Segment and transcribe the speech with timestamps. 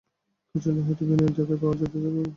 [0.55, 2.21] কিছুদিন হইতে বিনয়ের দেখাই পাওয়া যাইতেছিল না।